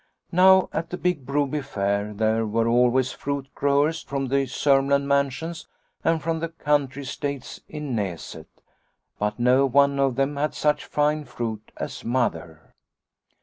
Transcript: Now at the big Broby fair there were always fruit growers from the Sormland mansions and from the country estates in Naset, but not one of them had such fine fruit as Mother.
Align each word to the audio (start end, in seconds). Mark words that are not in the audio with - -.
Now 0.31 0.67
at 0.73 0.89
the 0.89 0.97
big 0.97 1.27
Broby 1.27 1.61
fair 1.61 2.11
there 2.11 2.43
were 2.43 2.67
always 2.67 3.11
fruit 3.11 3.49
growers 3.53 4.01
from 4.01 4.29
the 4.29 4.47
Sormland 4.47 5.05
mansions 5.07 5.67
and 6.03 6.19
from 6.23 6.39
the 6.39 6.49
country 6.49 7.03
estates 7.03 7.61
in 7.69 7.93
Naset, 7.95 8.47
but 9.19 9.39
not 9.39 9.65
one 9.73 9.99
of 9.99 10.15
them 10.15 10.37
had 10.37 10.55
such 10.55 10.85
fine 10.85 11.23
fruit 11.25 11.71
as 11.77 12.03
Mother. 12.03 12.73